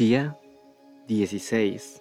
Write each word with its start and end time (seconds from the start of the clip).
Día 0.00 0.38
16. 1.08 2.00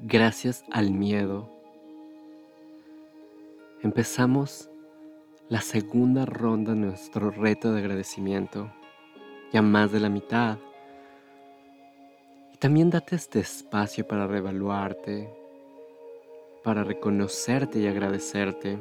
Gracias 0.00 0.66
al 0.70 0.90
miedo. 0.90 1.48
Empezamos 3.80 4.68
la 5.48 5.62
segunda 5.62 6.26
ronda 6.26 6.74
de 6.74 6.80
nuestro 6.80 7.30
reto 7.30 7.72
de 7.72 7.80
agradecimiento, 7.80 8.70
ya 9.50 9.62
más 9.62 9.90
de 9.92 10.00
la 10.00 10.10
mitad. 10.10 10.58
Y 12.52 12.58
también 12.58 12.90
date 12.90 13.16
este 13.16 13.40
espacio 13.40 14.06
para 14.06 14.26
reevaluarte, 14.26 15.32
para 16.62 16.84
reconocerte 16.84 17.78
y 17.78 17.86
agradecerte. 17.86 18.78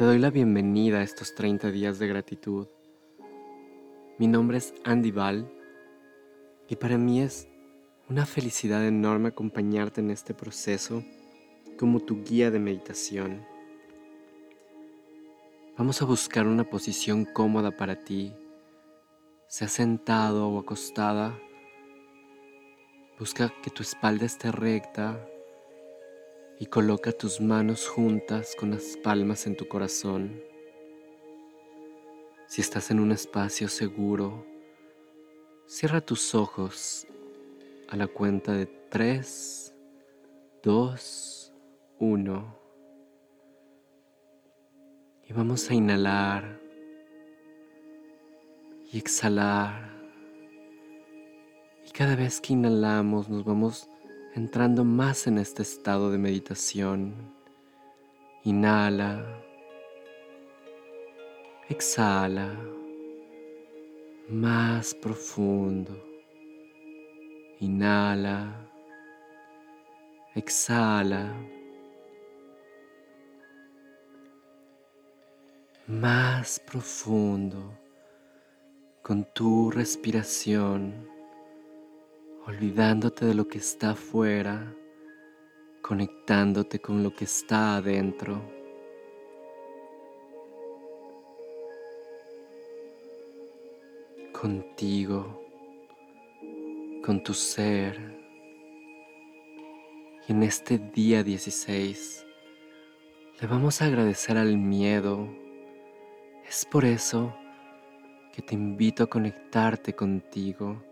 Te 0.00 0.06
doy 0.06 0.18
la 0.18 0.30
bienvenida 0.30 1.00
a 1.00 1.02
estos 1.02 1.34
30 1.34 1.70
días 1.70 1.98
de 1.98 2.08
gratitud. 2.08 2.68
Mi 4.18 4.28
nombre 4.28 4.56
es 4.56 4.72
Andy 4.82 5.10
Val 5.10 5.52
y 6.70 6.76
para 6.76 6.96
mí 6.96 7.20
es 7.20 7.48
una 8.08 8.24
felicidad 8.24 8.82
enorme 8.86 9.28
acompañarte 9.28 10.00
en 10.00 10.10
este 10.10 10.32
proceso 10.32 11.04
como 11.78 12.00
tu 12.00 12.24
guía 12.24 12.50
de 12.50 12.58
meditación. 12.58 13.44
Vamos 15.76 16.00
a 16.00 16.06
buscar 16.06 16.46
una 16.46 16.64
posición 16.64 17.26
cómoda 17.26 17.70
para 17.70 18.02
ti, 18.02 18.32
sea 19.48 19.68
sentado 19.68 20.48
o 20.48 20.60
acostada. 20.60 21.38
Busca 23.18 23.52
que 23.62 23.68
tu 23.68 23.82
espalda 23.82 24.24
esté 24.24 24.50
recta 24.50 25.29
y 26.60 26.66
coloca 26.66 27.10
tus 27.10 27.40
manos 27.40 27.88
juntas 27.88 28.54
con 28.54 28.70
las 28.70 28.98
palmas 29.02 29.46
en 29.46 29.56
tu 29.56 29.66
corazón. 29.66 30.42
Si 32.46 32.60
estás 32.60 32.90
en 32.90 33.00
un 33.00 33.12
espacio 33.12 33.66
seguro, 33.66 34.44
cierra 35.66 36.02
tus 36.02 36.34
ojos 36.34 37.06
a 37.88 37.96
la 37.96 38.08
cuenta 38.08 38.52
de 38.52 38.66
3, 38.66 39.74
2, 40.62 41.54
1. 41.98 42.58
Y 45.28 45.32
vamos 45.32 45.70
a 45.70 45.74
inhalar 45.74 46.60
y 48.92 48.98
exhalar. 48.98 49.98
Y 51.86 51.90
cada 51.92 52.16
vez 52.16 52.38
que 52.38 52.52
inhalamos 52.52 53.30
nos 53.30 53.44
vamos 53.44 53.88
entrando 54.34 54.84
más 54.84 55.26
en 55.26 55.38
este 55.38 55.62
estado 55.62 56.10
de 56.10 56.18
meditación. 56.18 57.34
Inhala, 58.44 59.42
exhala, 61.68 62.56
más 64.28 64.94
profundo. 64.94 66.00
Inhala, 67.58 68.70
exhala, 70.34 71.34
más 75.86 76.60
profundo. 76.60 77.76
Con 79.02 79.24
tu 79.34 79.72
respiración 79.72 81.19
olvidándote 82.46 83.26
de 83.26 83.34
lo 83.34 83.46
que 83.46 83.58
está 83.58 83.90
afuera, 83.90 84.74
conectándote 85.82 86.80
con 86.80 87.02
lo 87.02 87.12
que 87.14 87.24
está 87.24 87.76
adentro. 87.76 88.40
Contigo, 94.32 95.44
con 97.04 97.22
tu 97.22 97.34
ser. 97.34 98.18
Y 100.26 100.32
en 100.32 100.42
este 100.42 100.78
día 100.78 101.22
16 101.22 102.26
le 103.40 103.46
vamos 103.46 103.82
a 103.82 103.86
agradecer 103.86 104.38
al 104.38 104.56
miedo. 104.56 105.28
Es 106.48 106.64
por 106.64 106.84
eso 106.84 107.34
que 108.32 108.40
te 108.40 108.54
invito 108.54 109.02
a 109.02 109.06
conectarte 109.08 109.94
contigo 109.94 110.82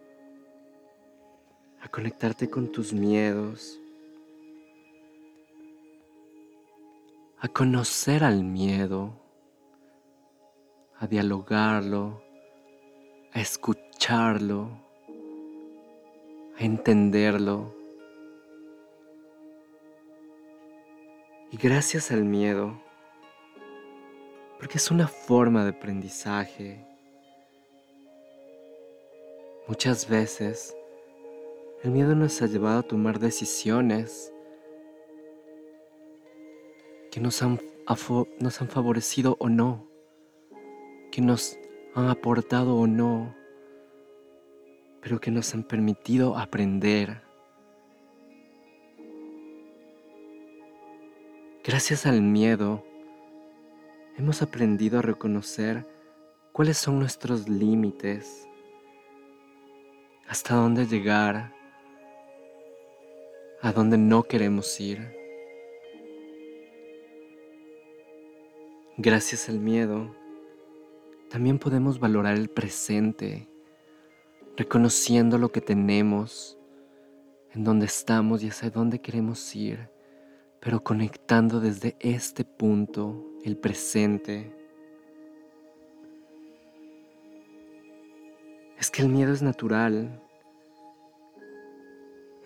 conectarte 1.99 2.49
con 2.49 2.71
tus 2.71 2.93
miedos, 2.93 3.77
a 7.41 7.49
conocer 7.49 8.23
al 8.23 8.45
miedo, 8.45 9.21
a 11.01 11.09
dialogarlo, 11.09 12.23
a 13.33 13.41
escucharlo, 13.41 14.69
a 16.57 16.63
entenderlo. 16.63 17.75
Y 21.51 21.57
gracias 21.57 22.13
al 22.13 22.23
miedo, 22.23 22.81
porque 24.61 24.79
es 24.79 24.89
una 24.93 25.09
forma 25.09 25.65
de 25.65 25.71
aprendizaje, 25.71 26.87
muchas 29.67 30.09
veces 30.09 30.78
el 31.83 31.93
miedo 31.93 32.17
nos 32.17 32.43
ha 32.43 32.47
llevado 32.47 32.81
a 32.81 32.83
tomar 32.83 33.21
decisiones 33.21 34.33
que 37.11 37.21
nos 37.21 37.41
han, 37.43 37.61
nos 38.41 38.61
han 38.61 38.69
favorecido 38.69 39.37
o 39.39 39.49
no, 39.49 39.89
que 41.13 41.23
nos 41.23 41.57
han 41.95 42.09
aportado 42.09 42.77
o 42.77 42.89
no, 42.89 43.35
pero 45.01 45.21
que 45.21 45.31
nos 45.31 45.55
han 45.55 45.63
permitido 45.63 46.37
aprender. 46.37 47.23
Gracias 51.63 52.07
al 52.07 52.23
miedo, 52.23 52.85
hemos 54.17 54.43
aprendido 54.43 54.99
a 54.99 55.03
reconocer 55.03 55.87
cuáles 56.51 56.77
son 56.77 56.99
nuestros 56.99 57.49
límites, 57.49 58.49
hasta 60.27 60.57
dónde 60.57 60.87
llegar 60.87 61.58
a 63.61 63.73
donde 63.73 63.99
no 63.99 64.23
queremos 64.23 64.79
ir. 64.81 65.17
Gracias 68.97 69.49
al 69.49 69.59
miedo, 69.59 70.15
también 71.29 71.59
podemos 71.59 71.99
valorar 72.01 72.37
el 72.37 72.49
presente, 72.49 73.49
reconociendo 74.57 75.39
lo 75.39 75.51
que 75.51 75.61
tenemos, 75.61 76.59
en 77.53 77.65
dónde 77.65 77.87
estamos 77.87 78.43
y 78.43 78.49
hacia 78.49 78.71
dónde 78.71 79.01
queremos 79.01 79.55
ir, 79.55 79.91
pero 80.61 80.83
conectando 80.83 81.61
desde 81.61 81.97
este 82.01 82.45
punto, 82.45 83.25
el 83.45 83.57
presente. 83.57 84.53
Es 88.79 88.91
que 88.91 89.03
el 89.03 89.09
miedo 89.09 89.33
es 89.33 89.43
natural, 89.43 90.23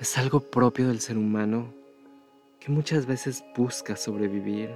es 0.03 0.19
algo 0.19 0.41
propio 0.41 0.89
del 0.89 0.99
ser 0.99 1.17
humano 1.17 1.73
que 2.59 2.73
muchas 2.73 3.07
veces 3.07 3.45
busca 3.57 3.95
sobrevivir. 3.95 4.69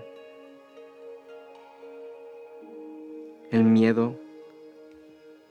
El 3.51 3.65
miedo 3.65 4.17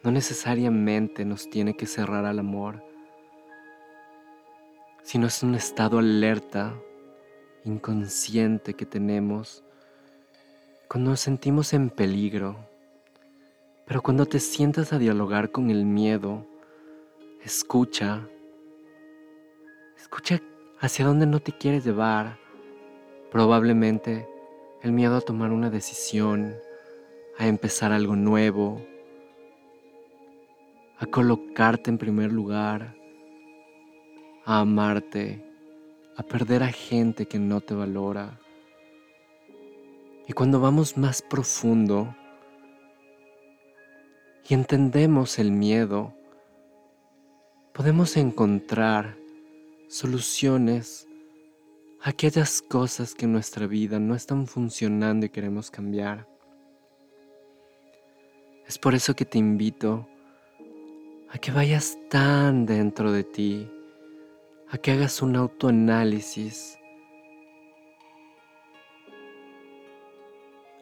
no 0.01 0.11
necesariamente 0.11 1.25
nos 1.25 1.49
tiene 1.49 1.75
que 1.75 1.87
cerrar 1.87 2.23
al 2.23 2.39
amor, 2.39 2.81
sino 5.03 5.27
es 5.27 5.43
un 5.43 5.55
estado 5.55 5.99
alerta, 5.99 6.73
inconsciente 7.65 8.75
que 8.75 8.85
tenemos 8.85 9.61
cuando 10.87 11.09
nos 11.09 11.19
sentimos 11.19 11.73
en 11.73 11.89
peligro. 11.89 12.55
Pero 13.85 14.01
cuando 14.01 14.25
te 14.25 14.39
sientas 14.39 14.93
a 14.93 14.99
dialogar 14.99 15.51
con 15.51 15.69
el 15.69 15.83
miedo, 15.83 16.47
escucha 17.43 18.29
Escucha 19.97 20.41
hacia 20.79 21.05
dónde 21.05 21.25
no 21.25 21.39
te 21.39 21.51
quieres 21.51 21.85
llevar. 21.85 22.37
Probablemente 23.31 24.27
el 24.81 24.91
miedo 24.91 25.17
a 25.17 25.21
tomar 25.21 25.51
una 25.51 25.69
decisión, 25.69 26.55
a 27.37 27.47
empezar 27.47 27.91
algo 27.91 28.15
nuevo, 28.15 28.85
a 30.97 31.05
colocarte 31.05 31.89
en 31.89 31.97
primer 31.97 32.31
lugar, 32.31 32.95
a 34.45 34.59
amarte, 34.59 35.43
a 36.15 36.23
perder 36.23 36.63
a 36.63 36.71
gente 36.71 37.25
que 37.25 37.39
no 37.39 37.61
te 37.61 37.73
valora. 37.73 38.39
Y 40.27 40.33
cuando 40.33 40.59
vamos 40.59 40.97
más 40.97 41.21
profundo 41.21 42.15
y 44.47 44.53
entendemos 44.53 45.39
el 45.39 45.51
miedo, 45.51 46.13
podemos 47.73 48.15
encontrar 48.17 49.17
soluciones 49.95 51.07
a 52.01 52.09
aquellas 52.09 52.61
cosas 52.61 53.15
que 53.15 53.23
en 53.23 53.31
nuestra 53.31 53.65
vida 53.65 53.97
no 53.97 54.13
están 54.13 54.45
funcionando 54.45 55.25
y 55.25 55.29
queremos 55.29 55.71
cambiar. 55.71 56.27
Es 58.67 58.77
por 58.77 58.93
eso 58.93 59.15
que 59.15 59.23
te 59.23 59.37
invito 59.37 60.05
a 61.29 61.37
que 61.37 61.49
vayas 61.51 61.97
tan 62.09 62.65
dentro 62.65 63.13
de 63.13 63.23
ti, 63.23 63.71
a 64.67 64.77
que 64.77 64.91
hagas 64.91 65.21
un 65.21 65.37
autoanálisis, 65.37 66.77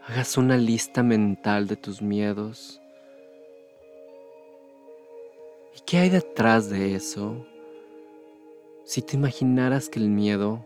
hagas 0.08 0.38
una 0.40 0.58
lista 0.58 1.04
mental 1.04 1.68
de 1.68 1.76
tus 1.76 2.02
miedos. 2.02 2.82
¿Y 5.78 5.82
qué 5.86 6.00
hay 6.00 6.10
detrás 6.10 6.72
de 6.72 6.96
eso? 6.96 7.46
Si 8.86 9.02
te 9.02 9.16
imaginaras 9.16 9.88
que 9.88 10.00
el 10.00 10.10
miedo 10.10 10.66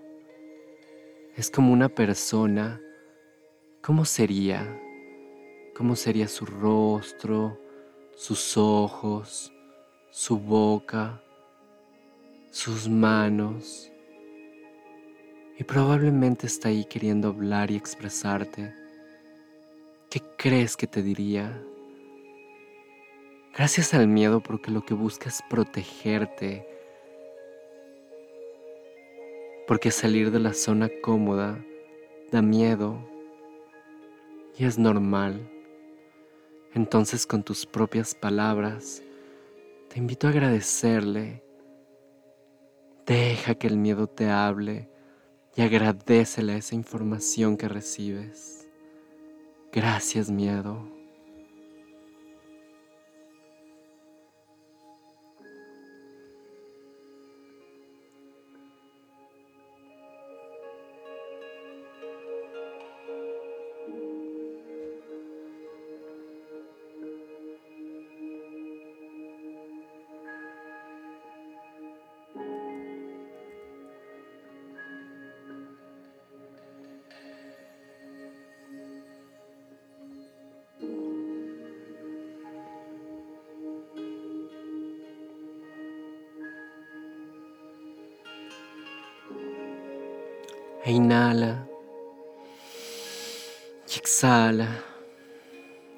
es 1.35 1.51
como 1.51 1.71
una 1.71 1.87
persona, 1.87 2.81
¿cómo 3.81 4.05
sería? 4.05 4.81
¿Cómo 5.75 5.95
sería 5.95 6.27
su 6.27 6.47
rostro, 6.47 7.61
sus 8.15 8.57
ojos, 8.57 9.53
su 10.09 10.39
boca, 10.39 11.21
sus 12.49 12.89
manos? 12.89 13.91
Y 15.59 15.63
probablemente 15.63 16.47
está 16.47 16.69
ahí 16.69 16.85
queriendo 16.85 17.27
hablar 17.27 17.69
y 17.69 17.75
expresarte. 17.75 18.73
¿Qué 20.09 20.23
crees 20.39 20.75
que 20.75 20.87
te 20.87 21.03
diría? 21.03 21.61
Gracias 23.55 23.93
al 23.93 24.07
miedo 24.07 24.41
porque 24.41 24.71
lo 24.71 24.83
que 24.83 24.95
busca 24.95 25.29
es 25.29 25.43
protegerte. 25.47 26.76
Porque 29.67 29.91
salir 29.91 30.31
de 30.31 30.39
la 30.39 30.53
zona 30.53 30.89
cómoda 31.03 31.63
da 32.31 32.41
miedo 32.41 32.97
y 34.57 34.65
es 34.65 34.79
normal. 34.79 35.51
Entonces 36.73 37.27
con 37.27 37.43
tus 37.43 37.65
propias 37.65 38.15
palabras, 38.15 39.03
te 39.89 39.99
invito 39.99 40.27
a 40.27 40.31
agradecerle. 40.31 41.43
Deja 43.05 43.55
que 43.55 43.67
el 43.67 43.77
miedo 43.77 44.07
te 44.07 44.29
hable 44.29 44.89
y 45.55 45.61
agradecele 45.61 46.57
esa 46.57 46.75
información 46.75 47.57
que 47.57 47.67
recibes. 47.67 48.67
Gracias 49.71 50.29
miedo. 50.29 50.96
E 90.87 90.91
inhala 90.93 91.67
y 93.93 93.97
exhala 93.99 94.69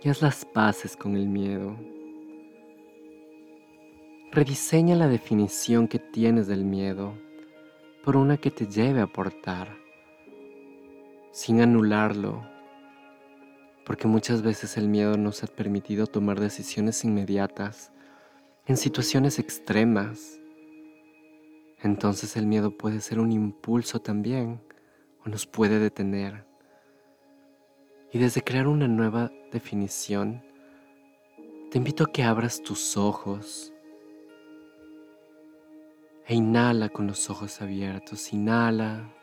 y 0.01 0.09
haz 0.09 0.23
las 0.23 0.45
paces 0.45 0.97
con 0.97 1.15
el 1.15 1.27
miedo. 1.27 1.77
Rediseña 4.31 4.95
la 4.95 5.07
definición 5.07 5.87
que 5.87 5.99
tienes 5.99 6.47
del 6.47 6.65
miedo 6.65 7.13
por 8.03 8.17
una 8.17 8.37
que 8.37 8.49
te 8.49 8.65
lleve 8.65 8.99
a 9.01 9.03
aportar, 9.03 9.77
sin 11.33 11.61
anularlo, 11.61 12.43
porque 13.85 14.07
muchas 14.07 14.41
veces 14.41 14.75
el 14.75 14.89
miedo 14.89 15.17
nos 15.17 15.43
ha 15.43 15.47
permitido 15.47 16.07
tomar 16.07 16.39
decisiones 16.39 17.03
inmediatas 17.03 17.91
en 18.65 18.75
situaciones 18.75 19.37
extremas. 19.37 20.39
Entonces 21.83 22.35
el 22.35 22.47
miedo 22.47 22.75
puede 22.75 23.01
ser 23.01 23.19
un 23.19 23.31
impulso 23.31 23.99
también 23.99 24.67
o 25.25 25.29
nos 25.29 25.45
puede 25.45 25.79
detener. 25.79 26.45
Y 28.11 28.19
desde 28.19 28.43
crear 28.43 28.67
una 28.67 28.87
nueva 28.87 29.31
definición, 29.51 30.43
te 31.71 31.77
invito 31.77 32.05
a 32.05 32.11
que 32.11 32.23
abras 32.23 32.61
tus 32.63 32.97
ojos 32.97 33.71
e 36.25 36.35
inhala 36.35 36.89
con 36.89 37.07
los 37.07 37.29
ojos 37.29 37.61
abiertos. 37.61 38.33
Inhala 38.33 39.13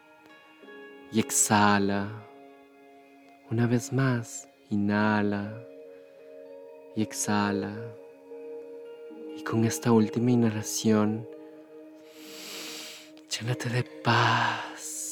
y 1.13 1.21
exhala. 1.21 2.09
Una 3.51 3.67
vez 3.67 3.93
más, 3.93 4.49
inhala 4.71 5.53
y 6.95 7.03
exhala. 7.03 7.75
Y 9.37 9.43
con 9.43 9.65
esta 9.65 9.93
última 9.93 10.31
inhalación, 10.31 11.29
llénate 13.29 13.69
de 13.69 13.83
paz 13.83 15.06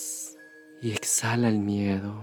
y 0.80 0.92
exhala 0.92 1.48
el 1.48 1.58
miedo. 1.58 2.14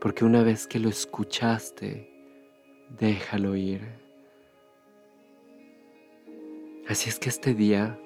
Porque 0.00 0.24
una 0.24 0.42
vez 0.42 0.66
que 0.66 0.78
lo 0.78 0.88
escuchaste, 0.88 2.10
déjalo 2.98 3.56
ir. 3.56 3.82
Así 6.88 7.10
es 7.10 7.18
que 7.18 7.28
este 7.28 7.54
día 7.54 7.98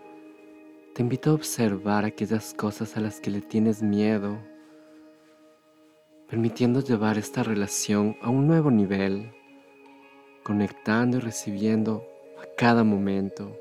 te 0.95 1.03
invito 1.03 1.31
a 1.31 1.35
observar 1.35 2.05
aquellas 2.05 2.53
cosas 2.55 2.97
a 2.97 3.01
las 3.01 3.21
que 3.21 3.31
le 3.31 3.41
tienes 3.41 3.83
miedo, 3.83 4.39
permitiendo 6.29 6.81
llevar 6.81 7.17
esta 7.17 7.43
relación 7.43 8.17
a 8.23 8.31
un 8.31 8.47
nuevo 8.47 8.71
nivel, 8.71 9.33
conectando 10.43 11.19
y 11.19 11.21
recibiendo 11.21 12.05
a 12.43 12.47
cada 12.57 12.85
momento, 12.85 13.57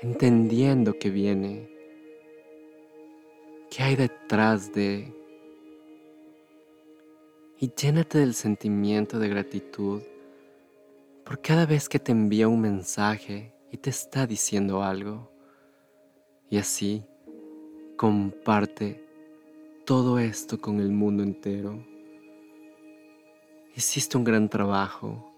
entendiendo 0.00 0.98
que 0.98 1.10
viene 1.10 1.77
¿Qué 3.70 3.82
hay 3.82 3.96
detrás 3.96 4.72
de? 4.72 5.14
Y 7.58 7.70
llénate 7.74 8.18
del 8.18 8.32
sentimiento 8.34 9.18
de 9.18 9.28
gratitud 9.28 10.02
por 11.24 11.42
cada 11.42 11.66
vez 11.66 11.88
que 11.88 11.98
te 11.98 12.12
envía 12.12 12.48
un 12.48 12.62
mensaje 12.62 13.52
y 13.70 13.76
te 13.76 13.90
está 13.90 14.26
diciendo 14.26 14.82
algo. 14.82 15.30
Y 16.48 16.56
así 16.56 17.04
comparte 17.96 19.04
todo 19.84 20.18
esto 20.18 20.58
con 20.58 20.80
el 20.80 20.90
mundo 20.90 21.22
entero. 21.22 21.84
Hiciste 23.76 24.16
un 24.16 24.24
gran 24.24 24.48
trabajo 24.48 25.30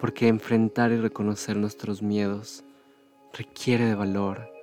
porque 0.00 0.28
enfrentar 0.28 0.90
y 0.90 0.96
reconocer 0.96 1.56
nuestros 1.58 2.00
miedos 2.00 2.64
requiere 3.34 3.84
de 3.84 3.94
valor 3.94 4.55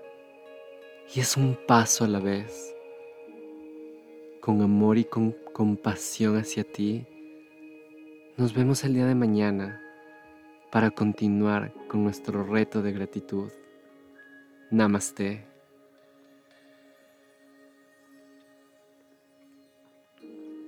y 1.15 1.20
es 1.20 1.38
un 1.38 1.58
paso 1.67 2.05
a 2.05 2.08
la 2.08 2.20
vez. 2.20 2.74
Con 4.41 4.62
amor 4.62 4.98
y 4.98 5.05
con 5.05 5.36
compasión 5.53 6.38
hacia 6.38 6.63
ti, 6.63 7.05
nos 8.36 8.53
vemos 8.53 8.84
el 8.84 8.96
día 8.96 9.05
de 9.05 9.15
mañana 9.15 9.79
para 10.72 10.89
continuar 10.89 11.72
con 11.88 12.03
nuestro 12.03 12.43
reto 12.43 12.82
de 12.82 12.91
gratitud. 12.91 13.51
Namaste. 14.72 15.52